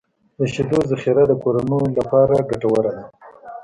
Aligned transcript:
د 0.37 0.39
شیدو 0.53 0.79
ذخیره 0.91 1.23
د 1.27 1.33
کورنیو 1.43 1.79
لپاره 1.99 2.35
ګټوره 2.49 2.91
ده. 2.95 3.03